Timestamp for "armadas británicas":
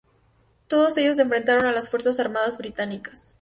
2.19-3.29